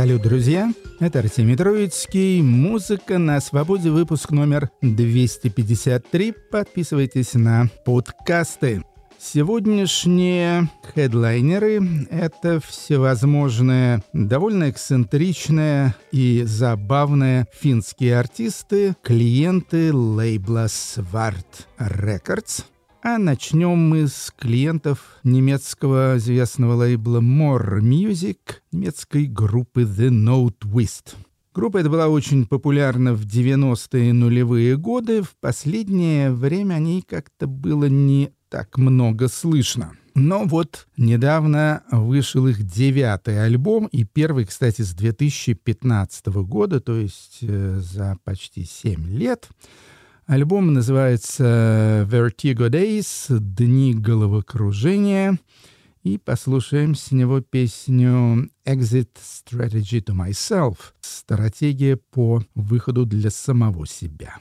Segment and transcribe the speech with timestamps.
[0.00, 0.72] Салют, друзья!
[0.98, 2.40] Это Артемий Троицкий.
[2.40, 3.90] Музыка на свободе.
[3.90, 6.32] Выпуск номер 253.
[6.50, 8.82] Подписывайтесь на подкасты.
[9.18, 22.64] Сегодняшние хедлайнеры— это всевозможные довольно эксцентричные и забавные финские артисты, клиенты лейбла Svart Records—
[23.02, 28.38] а начнем мы с клиентов немецкого известного лейбла More Music,
[28.72, 31.16] немецкой группы The No Twist.
[31.54, 35.22] Группа эта была очень популярна в 90-е нулевые годы.
[35.22, 39.92] В последнее время о ней как-то было не так много слышно.
[40.14, 47.38] Но вот недавно вышел их девятый альбом, и первый, кстати, с 2015 года, то есть
[47.42, 49.48] э, за почти семь лет.
[50.30, 55.40] Альбом называется Vertigo Days, Дни головокружения.
[56.04, 64.36] И послушаем с него песню Exit Strategy to Myself, стратегия по выходу для самого себя.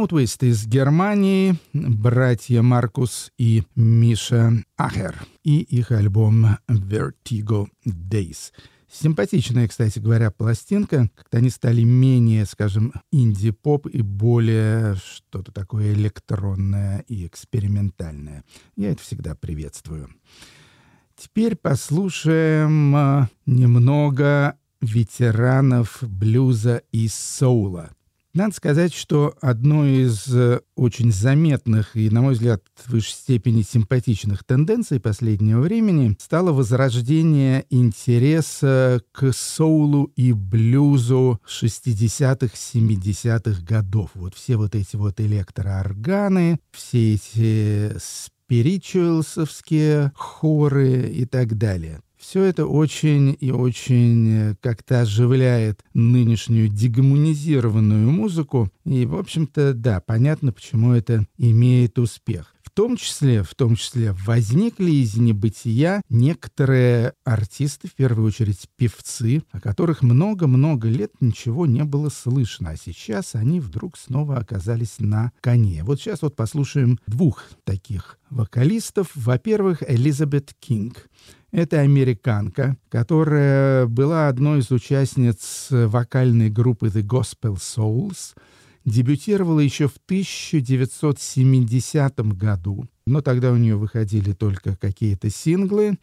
[0.00, 5.14] Note из Германии, братья Маркус и Миша Ахер
[5.44, 8.50] и их альбом Vertigo Days.
[8.90, 11.10] Симпатичная, кстати говоря, пластинка.
[11.14, 18.42] Как-то они стали менее, скажем, инди-поп и более что-то такое электронное и экспериментальное.
[18.76, 20.08] Я это всегда приветствую.
[21.14, 27.90] Теперь послушаем а, немного ветеранов блюза и соула—
[28.32, 33.62] Надо сказать, что одной из э, очень заметных и, на мой взгляд, в высшей степени
[33.62, 44.10] симпатичных тенденций последнего времени стало возрождение интереса к соулу и блюзу 60-х, 70-х годов.
[44.14, 52.00] Вот все вот эти вот электроорганы, все эти спиричуэлсовские хоры и так далее.
[52.20, 58.70] Все это очень и очень э, как-то оживляет нынешнюю дегуманизированную музыку.
[58.84, 62.54] И, в общем-то, да, понятно, почему это имеет успех.
[62.62, 69.42] В том числе, в том числе возникли из небытия некоторые артисты, в первую очередь певцы,
[69.50, 75.32] о которых много-много лет ничего не было слышно, а сейчас они вдруг снова оказались на
[75.40, 75.82] коне.
[75.84, 79.08] Вот сейчас вот послушаем двух таких вокалистов.
[79.14, 81.08] Во-первых, Элизабет Кинг.
[81.52, 88.36] Это американка, которая была одной из участниц вокальной группы The Gospel Souls,
[88.84, 95.98] дебютировала еще в 1970 году, но тогда у нее выходили только какие-то синглы,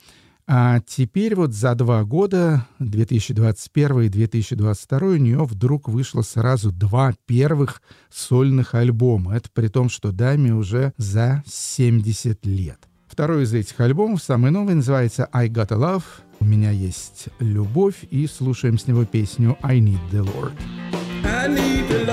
[0.50, 7.14] а теперь вот за два года, 2021 и 2022, у нее вдруг вышло сразу два
[7.26, 9.36] первых сольных альбома.
[9.36, 12.87] Это при том, что даме уже за 70 лет.
[13.18, 16.04] Второй из этих альбомов, самый новый, называется «I Got a Love».
[16.40, 20.54] У меня есть любовь, и слушаем с него песню «I Need the Lord».
[21.26, 22.06] I need the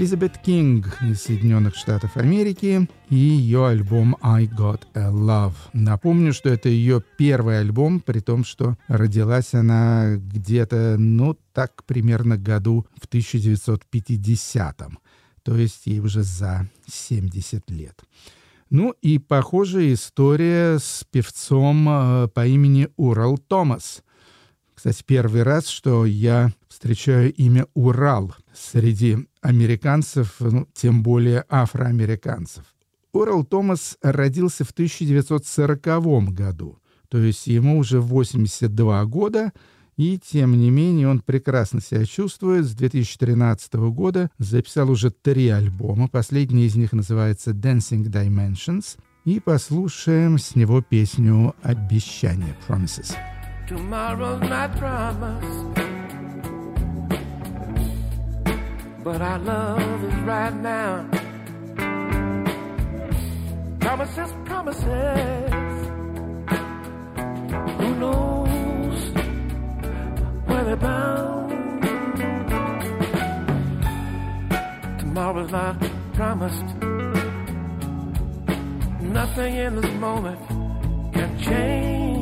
[0.00, 5.52] Элизабет Кинг из Соединенных Штатов Америки и ее альбом «I Got a Love».
[5.74, 12.38] Напомню, что это ее первый альбом, при том, что родилась она где-то, ну, так примерно
[12.38, 14.98] году в 1950-м,
[15.42, 18.00] то есть ей уже за 70 лет.
[18.70, 24.02] Ну и похожая история с певцом э, по имени Урал Томас.
[24.80, 32.64] Кстати, первый раз, что я встречаю имя Урал среди американцев, ну, тем более афроамериканцев.
[33.12, 36.78] Орел Томас родился в 1940 году,
[37.10, 39.52] то есть ему уже 82 года,
[39.98, 42.64] и тем не менее он прекрасно себя чувствует.
[42.64, 46.08] С 2013 года записал уже три альбома.
[46.08, 48.96] Последний из них называется «Dancing Dimensions».
[49.26, 53.14] И послушаем с него песню «Обещание» «Promises».
[53.70, 55.60] Tomorrow's my promise
[59.04, 61.08] but our love is right now.
[63.78, 65.52] Promises, promises.
[67.78, 69.12] Who knows
[70.46, 71.82] where they're bound?
[74.98, 75.80] Tomorrow's not
[76.14, 76.74] promised.
[79.00, 80.40] Nothing in this moment
[81.14, 82.19] can change.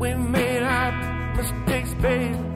[0.00, 2.49] We made our mistakes, babe.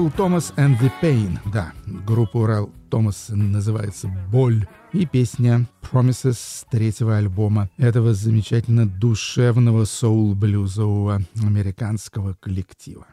[0.00, 1.38] Урал Томас and the Pain.
[1.52, 1.74] Да,
[2.06, 4.66] группа Урал Томас называется «Боль».
[4.94, 13.06] И песня Promises с третьего альбома этого замечательно душевного соул-блюзового американского коллектива.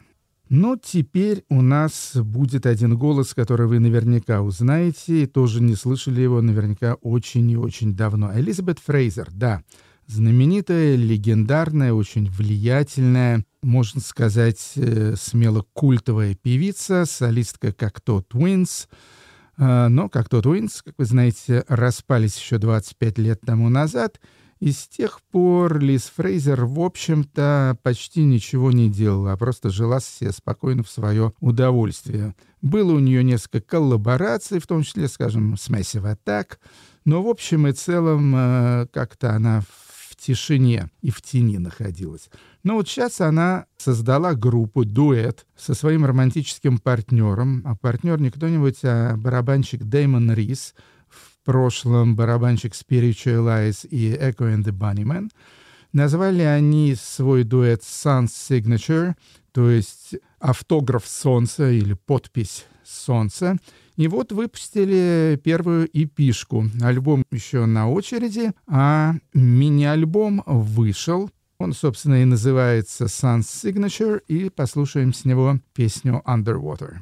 [0.48, 6.22] Но теперь у нас будет один голос, который вы наверняка узнаете, и тоже не слышали
[6.22, 8.32] его наверняка очень и очень давно.
[8.34, 9.62] Элизабет Фрейзер, да,
[10.08, 18.88] знаменитая, легендарная, очень влиятельная, можно сказать, э, смело культовая певица, солистка как то Twins.
[19.58, 24.18] Э, но как то Twins, как вы знаете, распались еще 25 лет тому назад,
[24.60, 30.00] и с тех пор Лиз Фрейзер, в общем-то, почти ничего не делала, а просто жила
[30.00, 32.34] себе спокойно в свое удовольствие.
[32.60, 36.56] Было у нее несколько коллабораций, в том числе, скажем, с Massive Attack,
[37.04, 39.62] но в общем и целом э, как-то она
[40.28, 42.28] тишине и в тени находилась.
[42.62, 48.80] Но вот сейчас она создала группу «Дуэт» со своим романтическим партнером, а партнер не кто-нибудь,
[48.82, 50.74] а барабанщик Дэймон Рис,
[51.08, 55.30] в прошлом барабанщик Spiritualize и Echo and the Bunnymen.
[55.92, 59.14] Назвали они свой дуэт Sun's Signature,
[59.52, 63.56] то есть автограф солнца или подпись солнца.
[63.96, 66.66] И вот выпустили первую эпишку.
[66.82, 71.30] Альбом еще на очереди, а мини-альбом вышел.
[71.58, 76.98] Он, собственно, и называется Sun's Signature, и послушаем с него песню Underwater.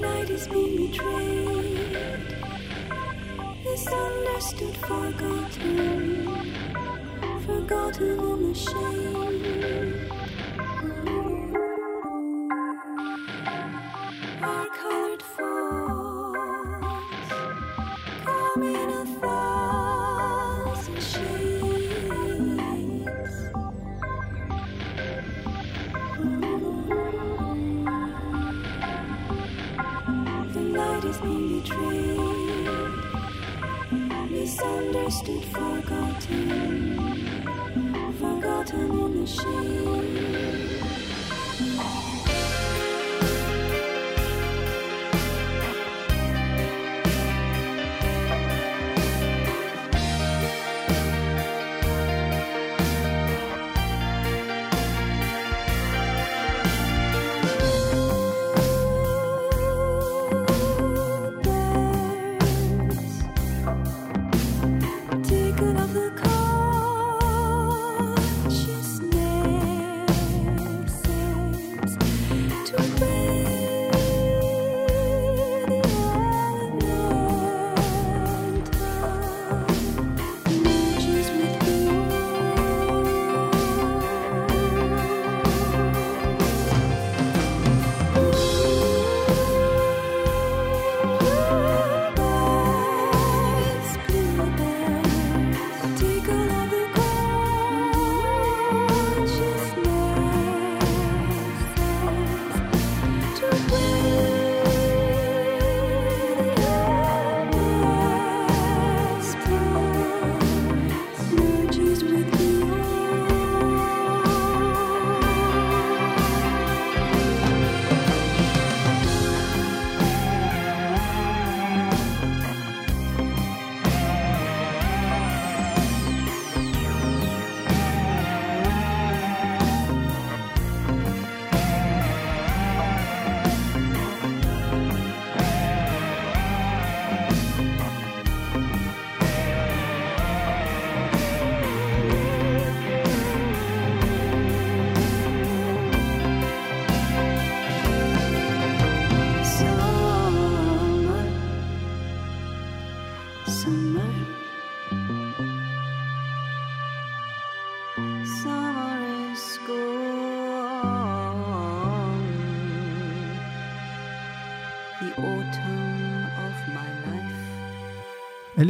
[0.00, 1.96] Night has been betrayed,
[3.64, 6.26] misunderstood, forgotten,
[7.46, 10.05] forgotten in the shade.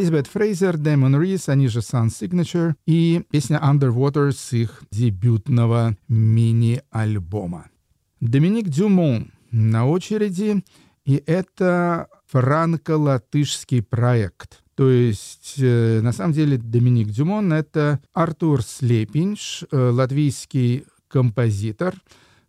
[0.07, 7.67] Элизабет Фрейзер, Дэймон Рис, они же Sun Signature и песня Underwater с их дебютного мини-альбома.
[8.21, 10.63] Доминик Дюмон на очереди,
[11.05, 14.63] и это франко-латышский проект.
[14.77, 21.97] То есть, э, на самом деле, Доминик Дюмон— это Артур Слепинш, э, латвийский композитор,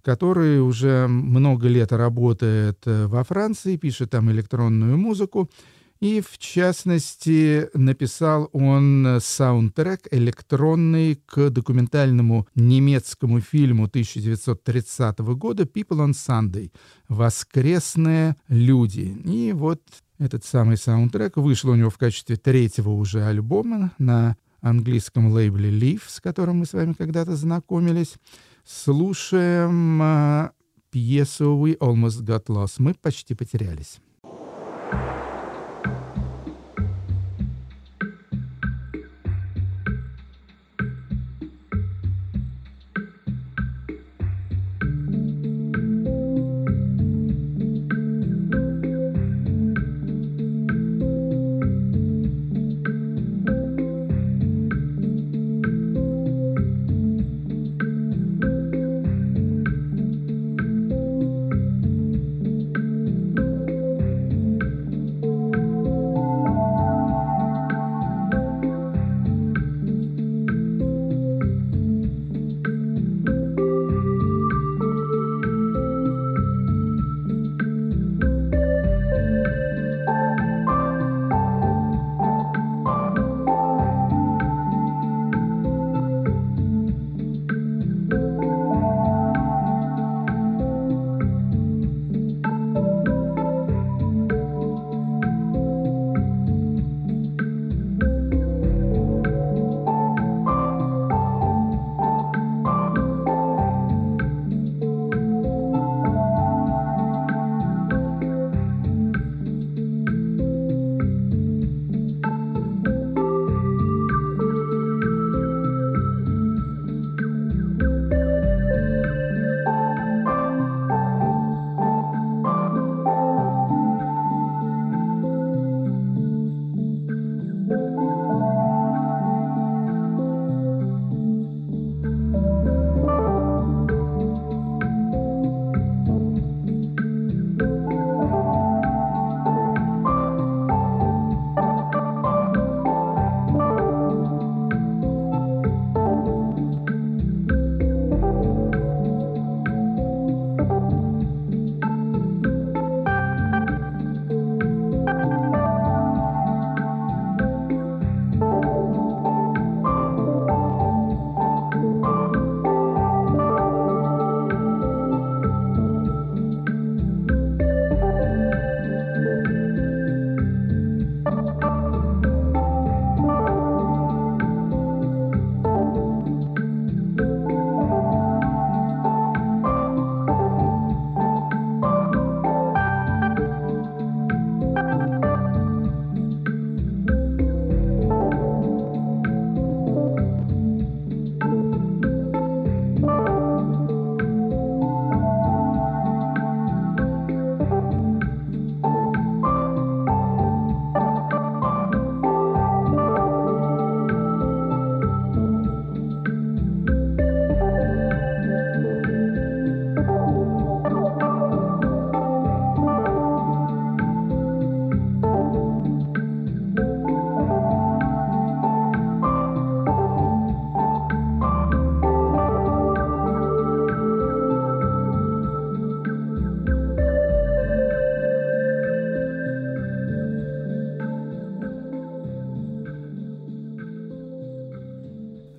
[0.04, 5.50] который уже много лет работает э, во Франции, пишет там электронную музыку.
[6.00, 16.06] И, в частности, написал он э, саундтрек электронный к документальному немецкому фильму 1930 года «People
[16.08, 16.72] on Sunday»
[17.08, 19.18] «Воскресные люди».
[19.26, 19.82] И вот
[20.20, 26.04] этот самый саундтрек вышел у него в качестве третьего уже альбома на английском лейбле Leaf,
[26.08, 28.16] с которым мы с вами когда-то знакомились.
[28.66, 30.52] Слушаем а,
[30.92, 32.76] пьесу «We Almost Got Lost».
[32.80, 34.00] Мы почти потерялись.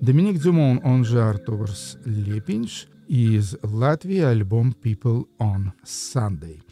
[0.09, 6.63] Доминик Дюмон, он же Артурс Лепинш, из Латвии альбом People on Sunday.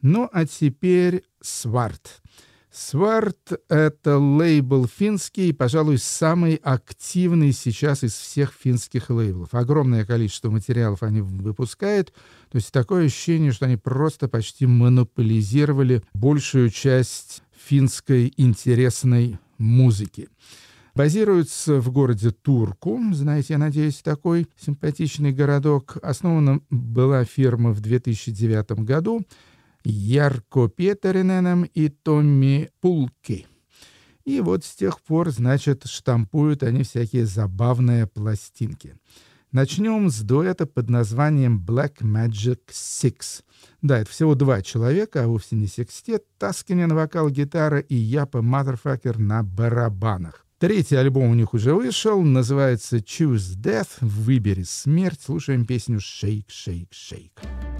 [0.00, 2.22] Ну а теперь Сварт.
[2.70, 9.54] Сварт— это лейбл финский, пожалуй, самый активный сейчас из всех финских лейблов.
[9.54, 12.12] Огромное количество материалов они выпускают.
[12.48, 20.28] То есть такое ощущение, что они просто почти монополизировали большую часть финской интересной музыки.
[20.94, 25.96] Базируется в городе Турку, знаете, я надеюсь, такой симпатичный городок.
[26.02, 29.24] Основана была фирма в 2009 году—
[29.84, 33.46] Ярко Петериненом и Томми Пулки.
[34.24, 38.96] И вот с тех пор, значит, штампуют они всякие забавные пластинки.
[39.52, 43.42] Начнем с дуэта под названием Black Magic Six.
[43.82, 46.24] Да, это всего два человека, а вовсе не секстет.
[46.38, 50.43] Таскинен вокал, гитара и Япа Motherfucker на барабанах.
[50.64, 55.20] Третий альбом у них уже вышел, называется Choose Death, Выбери смерть.
[55.22, 57.73] Слушаем песню Shake, Shake, Shake.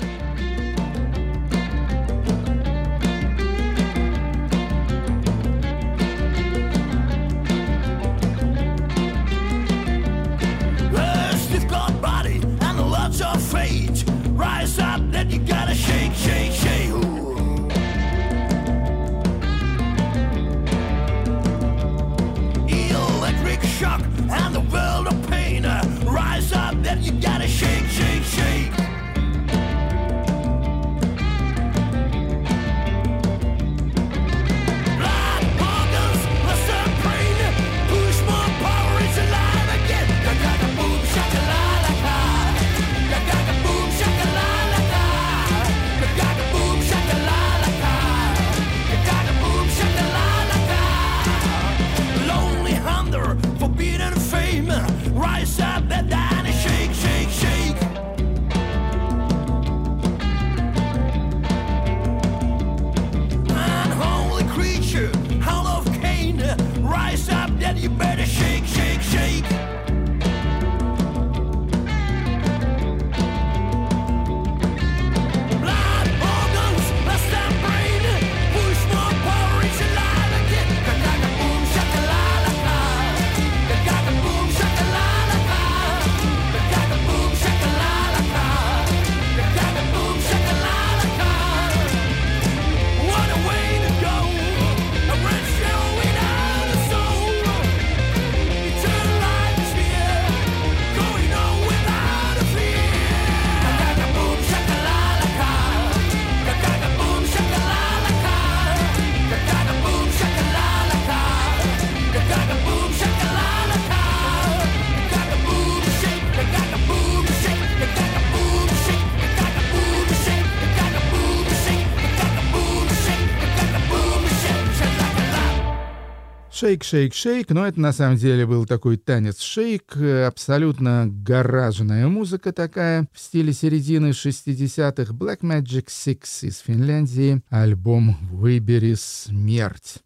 [126.54, 132.06] Шейк, шейк, шейк, но это на самом деле был такой танец шейк, э, абсолютно гаражная
[132.06, 139.96] музыка такая, в стиле середины 60-х, Black Magic Six из Финляндии, альбом «Выбери смерть».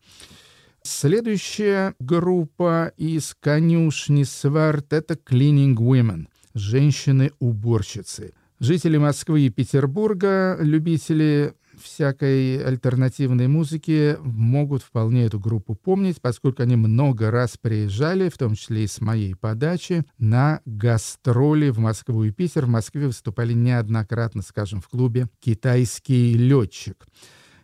[0.82, 8.32] Следующая группа из конюшни Сварт— это Cleaning Women, женщины-уборщицы.
[8.58, 16.76] Жители Москвы и Петербурга, любители всякой альтернативной музыки могут вполне эту группу помнить, поскольку они
[16.76, 22.30] много раз приезжали, в том числе и с моей подачи, на гастроли в Москву и
[22.30, 22.66] Питер.
[22.66, 27.06] В Москве выступали неоднократно, скажем, в клубе «Китайский летчик».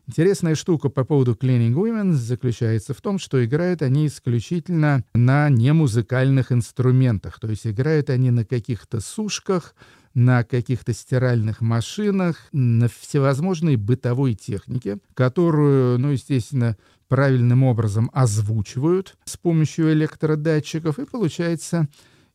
[0.07, 6.53] Интересная штука по поводу Cleaning Women заключается в том, что играют они исключительно на немузыкальных
[6.53, 9.75] инструментах, то есть играют они на каких-то сушках,
[10.15, 16.77] на каких-то стиральных машинах, на всевозможной бытовой технике, которую, ну, естественно,
[17.09, 21.89] правильным образом озвучивают с помощью электродатчиков, и получается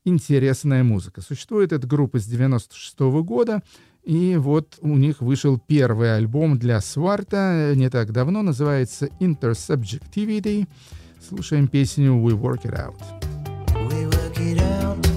[0.05, 1.21] интересная музыка.
[1.21, 3.61] Существует эта группа с 96 года,
[4.03, 10.67] и вот у них вышел первый альбом для Сварта не так давно, называется Intersubjectivity.
[11.27, 12.95] Слушаем песню We Work It Out.
[13.89, 15.08] We work it out.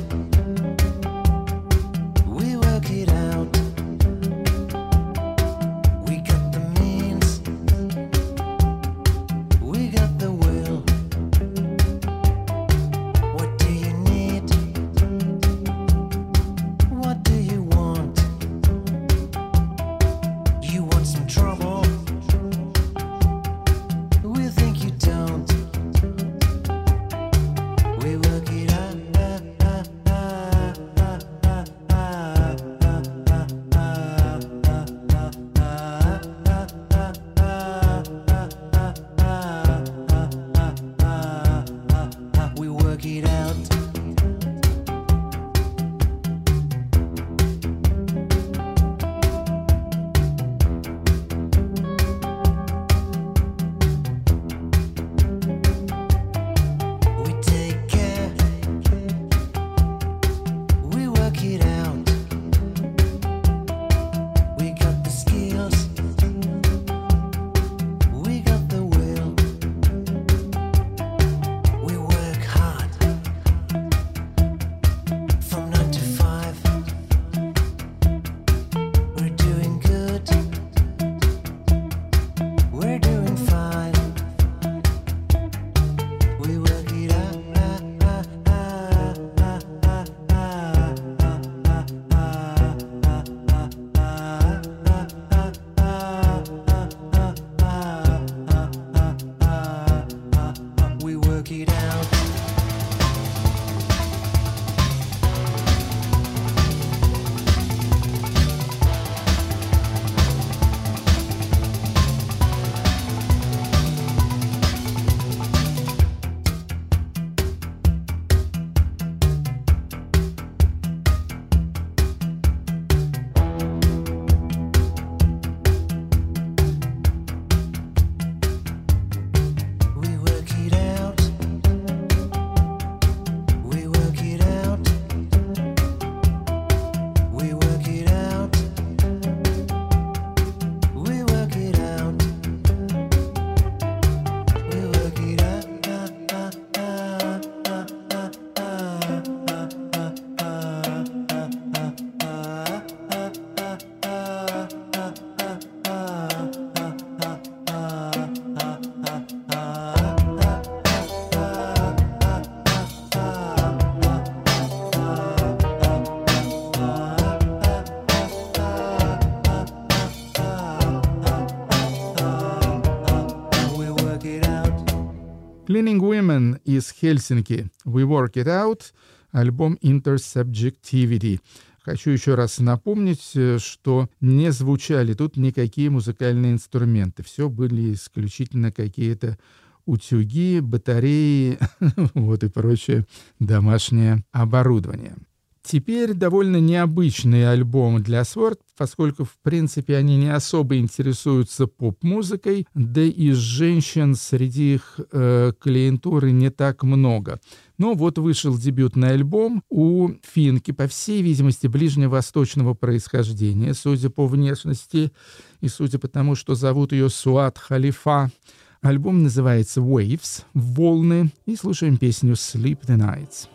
[175.83, 177.69] Cleaning Women из Хельсинки.
[177.85, 178.93] We Work It Out.
[179.33, 181.41] Альбом Intersubjectivity.
[181.83, 187.25] Хочу еще раз напомнить, э, что не звучали тут никакие музыкальные инструменты.
[187.25, 189.39] Все были исключительно какие-то
[189.85, 191.59] утюги, батареи,
[192.15, 193.05] вот и прочее
[193.41, 195.17] домашнее оборудование.
[195.63, 203.03] Теперь довольно необычный альбом для Sword, поскольку, в принципе, они не особо интересуются поп-музыкой, да
[203.03, 207.41] и женщин среди их э, клиентуры не так много.
[207.79, 215.13] Но вот вышел дебютный альбом у финки, по всей видимости, ближневосточного происхождения, судя по внешности
[215.61, 218.33] и судя по тому, что зовут ее Суат Халифа.
[218.81, 223.47] Альбом называется «Waves»— «Волны», и слушаем песню «Sleep the Nights».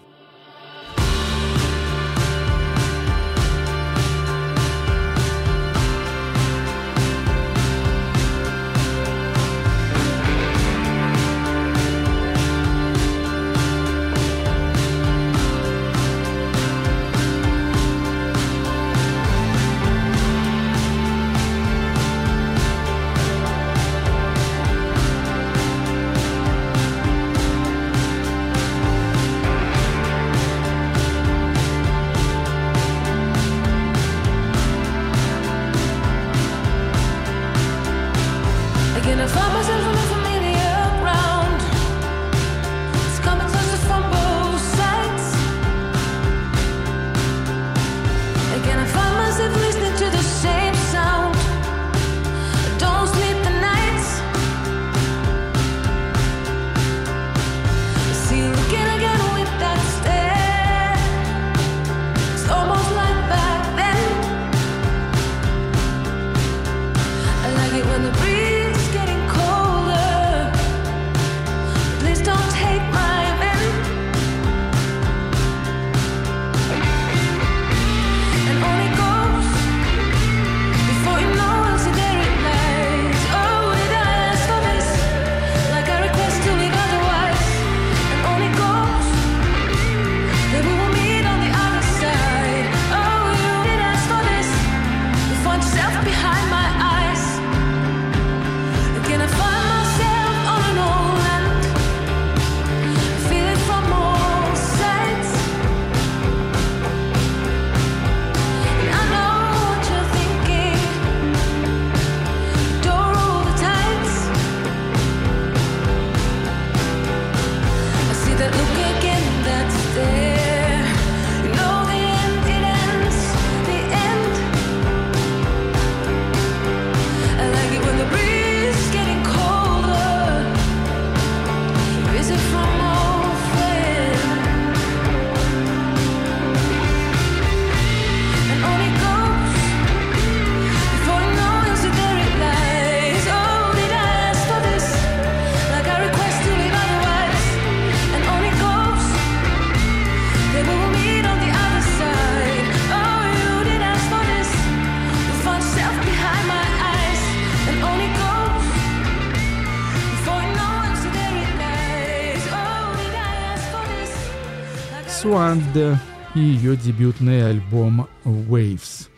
[165.78, 166.02] Суанда
[166.34, 169.10] и ее дебютный альбом Waves.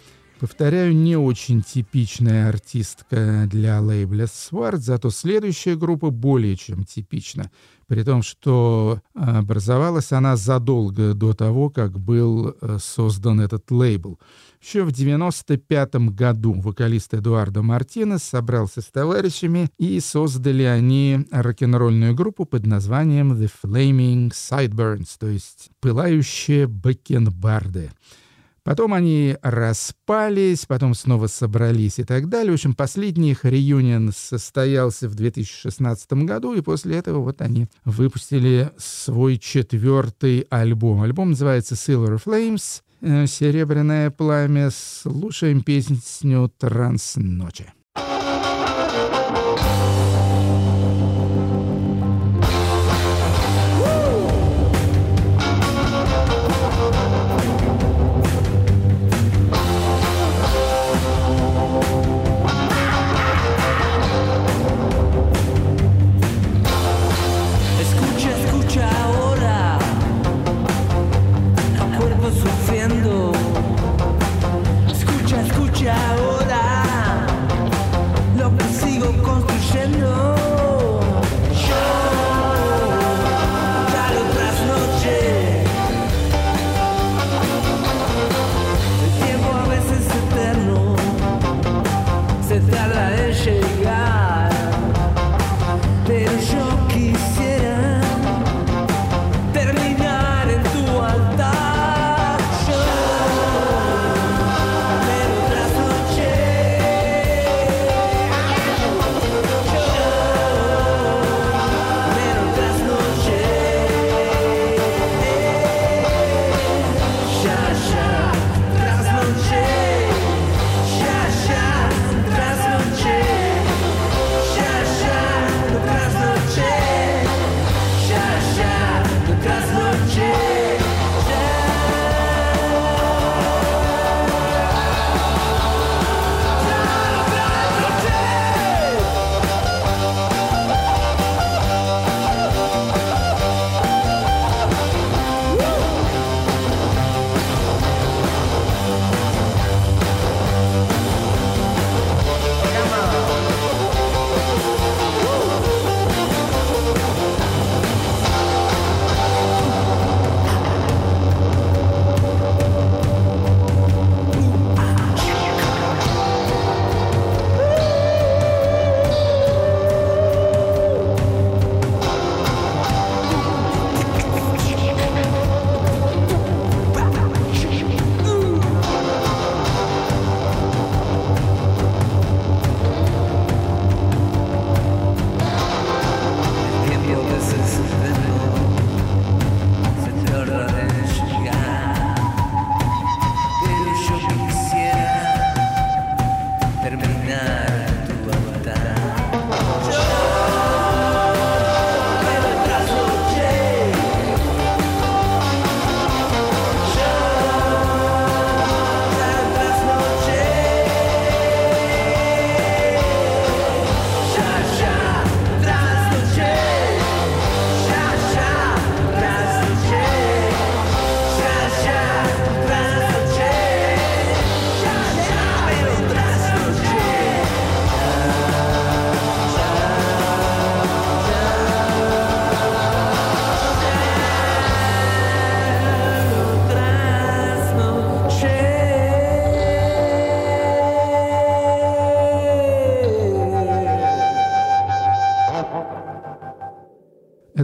[0.41, 7.49] Повторяю, не очень типичная артистка для лейбля Swart, зато следующая группа более чем типична.
[7.87, 14.19] При том, что образовалась она задолго до того, как был э, создан этот лейбл.
[14.61, 22.45] Еще в 95 году вокалист Эдуардо Мартинес собрался с товарищами и создали они рок-н-ролльную группу
[22.45, 27.91] под названием The Flaming Sideburns, то есть «Пылающие бакенбарды».
[28.63, 32.51] Потом они распались, потом снова собрались и так далее.
[32.51, 38.71] В общем, последний их реюнион состоялся в 2016 году, и после этого вот они выпустили
[38.77, 41.01] свой четвертый альбом.
[41.01, 44.69] Альбом называется Silver Flames, «Серебряное пламя».
[44.71, 47.73] Слушаем песню «Транс ночи».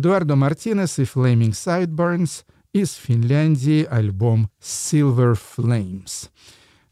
[0.06, 2.44] Эдуардо Мартинес и Flaming Sideburns,
[2.74, 6.30] из Финляндии альбом Silver Flames.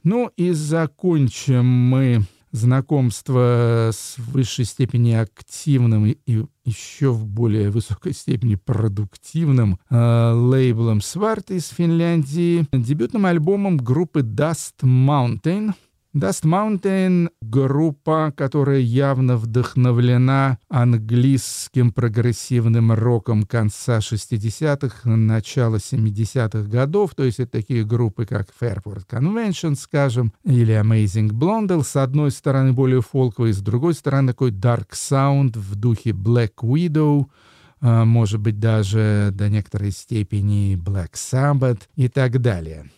[0.04, 8.56] Ну и закончим мы знакомство с высшей степени активным и еще в более высокой степени
[8.56, 15.76] продуктивным э, лейблом Сварт из Финляндии, дебютным альбомом группы Dust Mountain—
[16.16, 27.16] Dust Mountain— группа, которая явно вдохновлена английским прогрессивным роком конца 60-х, начала 70-х годов.
[27.16, 31.84] То есть это такие группы, как Fairport Convention, скажем, или Amazing Blondel.
[31.84, 37.26] С одной стороны более фолковый, с другой стороны такой dark sound в духе Black Widow—
[37.84, 42.90] может быть, даже до некоторой степени Black Sabbath и так далее.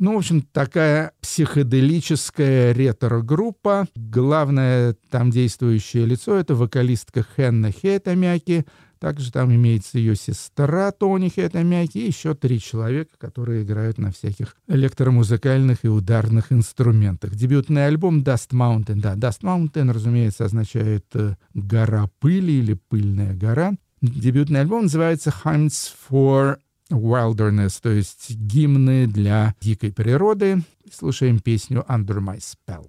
[0.00, 3.86] Ну, в общем, такая психоделическая ретро-группа.
[3.94, 8.64] Главное там действующее лицо— это вокалистка Хенна Хетамяки.
[8.98, 14.56] Также там имеется ее сестра Тони Хетамяки и еще три человека, которые играют на всяких
[14.68, 17.34] электромузыкальных и ударных инструментах.
[17.34, 19.00] Дебютный альбом Dust Mountain.
[19.00, 23.74] Да, Dust Mountain, разумеется, означает э, «гора пыли» или «пыльная гора».
[24.00, 26.56] Дебютный альбом называется «Hymns for
[26.90, 30.62] Wilderness, то есть гимны для дикой природы.
[30.92, 32.86] Слушаем песню Under My Spell.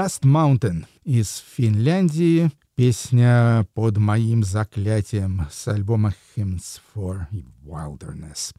[0.00, 2.50] Dust Mountain из Финляндии.
[2.74, 7.26] Песня под моим заклятием с альбома Hymns for
[7.62, 8.54] Wilderness.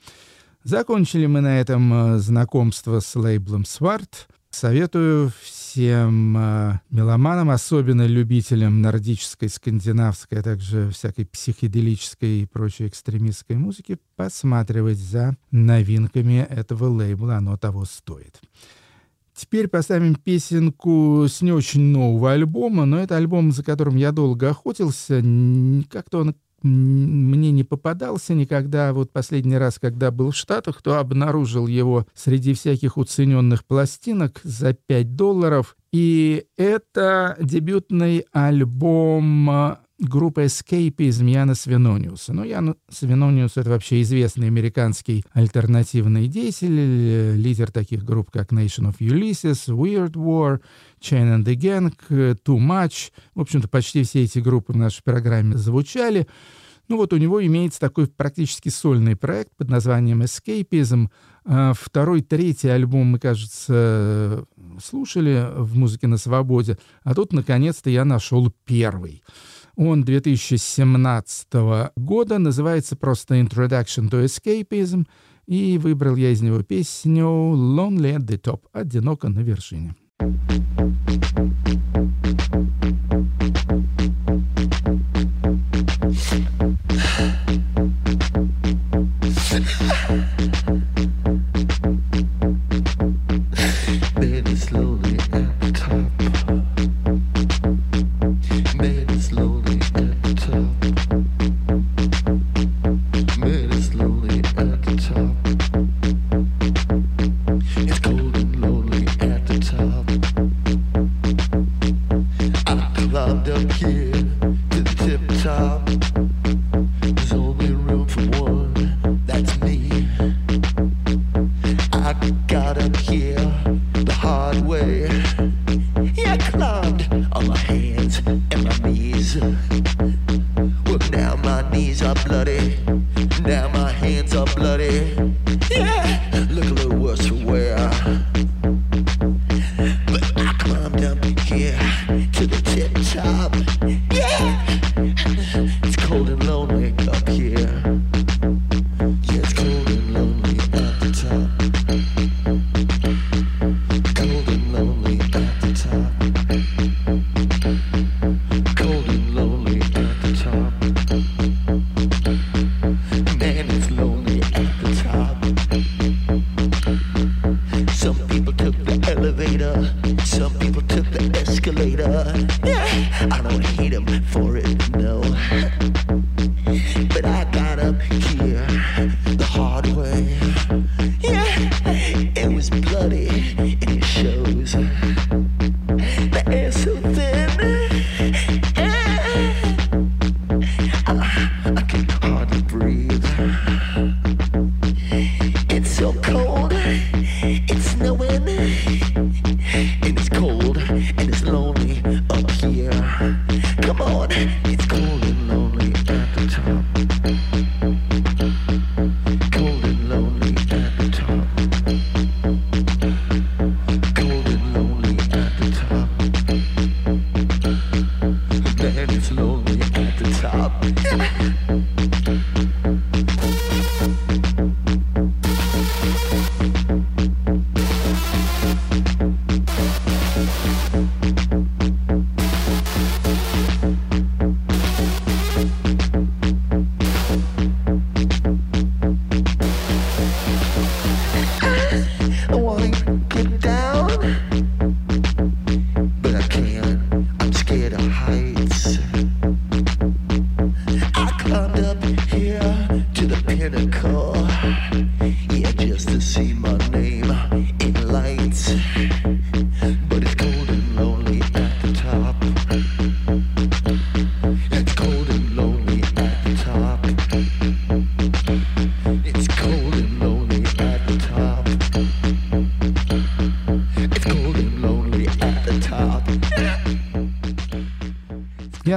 [0.63, 4.27] Закончили мы на этом э, знакомство с лейблом Сварт.
[4.51, 13.55] Советую всем э, меломанам, особенно любителям нордической, скандинавской, а также всякой психоделической и прочей экстремистской
[13.55, 18.39] музыки, посматривать за новинками этого лейбла, оно того стоит.
[19.41, 24.51] Теперь поставим песенку с не очень нового альбома, но это альбом, за которым я долго
[24.51, 25.19] охотился.
[25.89, 28.93] Как-то он мне не попадался никогда.
[28.93, 34.73] Вот последний раз, когда был в Штатах, то обнаружил его среди всяких уцененных пластинок за
[34.73, 35.75] 5 долларов.
[35.91, 42.33] И это дебютный альбом а, группы Escapism Яна Свинониуса.
[42.33, 48.91] Ну, Ян Свинониус— это вообще известный американский альтернативный деятель, э, лидер таких групп, как Nation
[48.91, 50.59] of Ulysses, Weird War,
[50.99, 53.11] Chain and the Gang, Too Much.
[53.35, 56.27] В общем-то, почти все эти группы в нашей программе звучали.
[56.87, 61.07] Ну вот у него имеется такой практически сольный проект под названием Escapism.
[61.45, 64.45] А Второй, третий альбом мы, кажется,
[64.83, 69.23] слушали в «Музыке на свободе», а тут, наконец-то, я нашел первый.
[69.75, 71.47] Он 2017
[71.95, 75.05] года, называется просто «Introduction to Escapism»,
[75.47, 79.95] и выбрал я из него песню «Lonely at the Top»— «Одиноко на вершине».
[81.41, 82.70] Made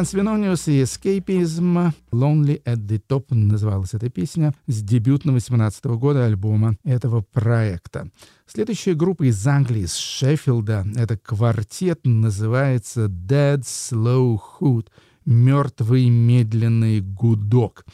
[0.05, 6.77] Свинониус и Escapism «Lonely at the Top» называлась эта песня с дебютного 18 года альбома
[6.85, 8.11] этого проекта.
[8.47, 14.89] Следующая группа из Англии, из Шеффилда, это квартет, называется Dead Slow Hood—
[15.25, 17.87] «Мертвый медленный гудок».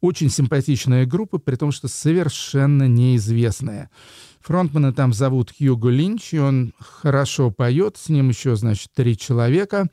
[0.00, 3.88] Очень симпатичная группа, при том, что совершенно неизвестная.
[4.40, 7.96] Фронтмана там зовут Хьюго Линч, и он хорошо поет.
[7.96, 9.88] С ним еще, значит, три человека.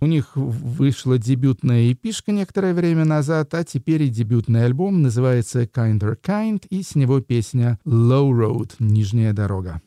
[0.00, 6.16] У них вышла дебютная эпишка некоторое время назад, а теперь и дебютный альбом называется Kinder
[6.20, 9.80] Kind, и с него песня Low Road, Нижняя дорога.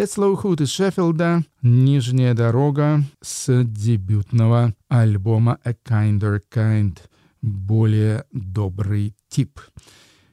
[0.00, 7.00] Децлоу Худ из Шеффилда, «Нижняя дорога» с дебютного альбома «A Kinder Kind»—
[7.42, 9.60] «Более добрый тип».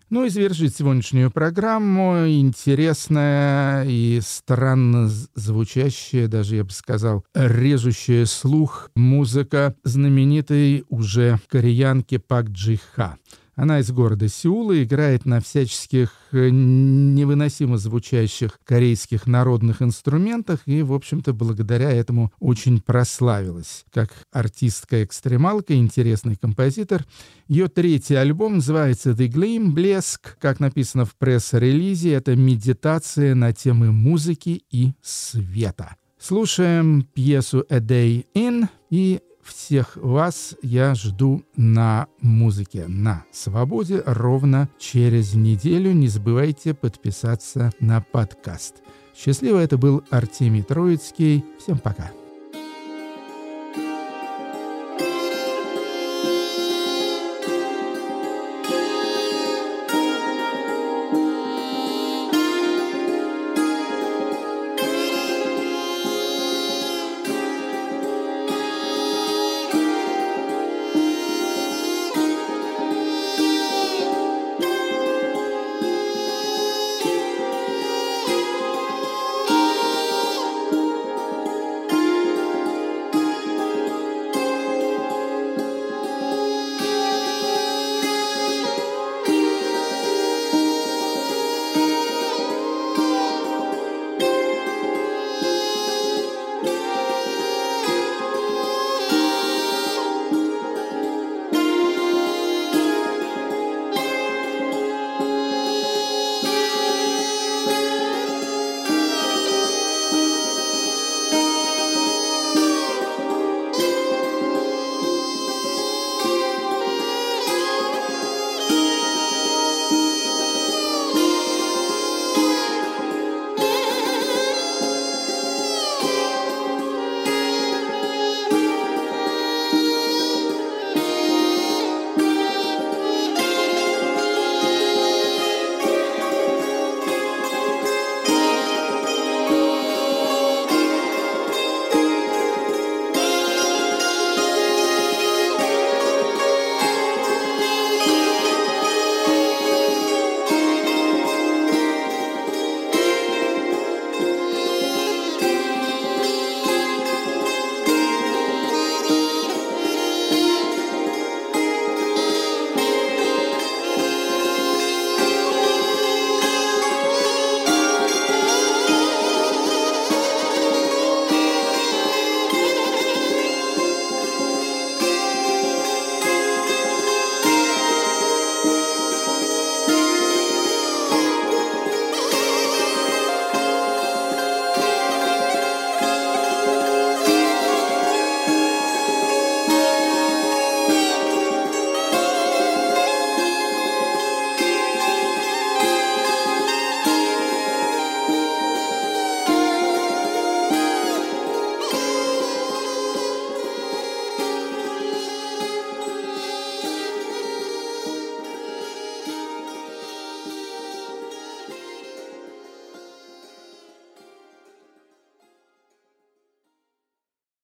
[0.10, 8.90] Ну и завершить сегодняшнюю программу интересная и странно звучащая, даже я бы сказал, режущая слух
[8.96, 13.18] музыка знаменитой уже кореянки Пак Джи Ха.
[13.58, 20.94] Она из города Сеула, играет на всяческих э, невыносимо звучащих корейских народных инструментах и, в
[20.94, 23.84] общем-то, благодаря этому очень прославилась.
[23.92, 27.04] Как артистка-экстремалка, интересный композитор.
[27.48, 30.38] Ее третий альбом называется «The Gleam»— «Блеск».
[30.40, 35.96] Как написано в пресс-релизе, это медитация на темы музыки и света.
[36.20, 44.70] Слушаем пьесу «A Day In» и всех вас я жду на музыке на свободе ровно
[44.78, 45.94] через неделю.
[45.94, 48.76] Не забывайте подписаться на подкаст.
[49.16, 51.44] Счастливо, это был Артемий Троицкий.
[51.60, 52.12] Всем пока.